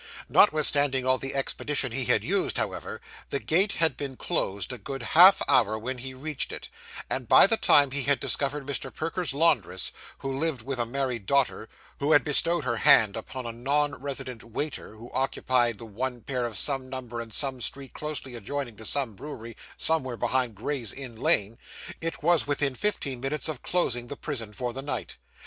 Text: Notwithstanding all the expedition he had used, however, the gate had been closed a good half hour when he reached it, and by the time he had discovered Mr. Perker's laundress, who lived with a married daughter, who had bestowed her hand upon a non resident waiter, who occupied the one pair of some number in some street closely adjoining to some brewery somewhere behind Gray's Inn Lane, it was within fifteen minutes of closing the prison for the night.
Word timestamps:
Notwithstanding 0.27 1.05
all 1.05 1.19
the 1.19 1.35
expedition 1.35 1.91
he 1.91 2.05
had 2.05 2.23
used, 2.23 2.57
however, 2.57 3.01
the 3.29 3.39
gate 3.39 3.73
had 3.73 3.95
been 3.97 4.15
closed 4.17 4.73
a 4.73 4.79
good 4.79 5.03
half 5.03 5.43
hour 5.47 5.77
when 5.77 5.99
he 5.99 6.15
reached 6.15 6.51
it, 6.51 6.69
and 7.07 7.27
by 7.27 7.45
the 7.45 7.55
time 7.55 7.91
he 7.91 8.01
had 8.01 8.19
discovered 8.19 8.65
Mr. 8.65 8.91
Perker's 8.91 9.31
laundress, 9.31 9.91
who 10.17 10.35
lived 10.35 10.63
with 10.63 10.79
a 10.79 10.87
married 10.87 11.27
daughter, 11.27 11.69
who 11.99 12.13
had 12.13 12.23
bestowed 12.23 12.63
her 12.63 12.77
hand 12.77 13.15
upon 13.15 13.45
a 13.45 13.51
non 13.51 13.93
resident 14.01 14.43
waiter, 14.43 14.95
who 14.95 15.11
occupied 15.11 15.77
the 15.77 15.85
one 15.85 16.21
pair 16.21 16.47
of 16.47 16.57
some 16.57 16.89
number 16.89 17.21
in 17.21 17.29
some 17.29 17.61
street 17.61 17.93
closely 17.93 18.33
adjoining 18.33 18.75
to 18.77 18.85
some 18.85 19.13
brewery 19.13 19.55
somewhere 19.77 20.17
behind 20.17 20.55
Gray's 20.55 20.91
Inn 20.91 21.15
Lane, 21.15 21.59
it 22.01 22.23
was 22.23 22.47
within 22.47 22.73
fifteen 22.73 23.19
minutes 23.19 23.47
of 23.47 23.61
closing 23.61 24.07
the 24.07 24.17
prison 24.17 24.51
for 24.51 24.73
the 24.73 24.81
night. 24.81 25.17